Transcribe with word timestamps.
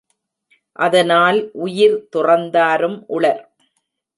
அதனால் 0.79 1.39
உயிர் 1.59 1.95
துறந்தாரும் 2.15 2.99
உளர். 3.07 3.43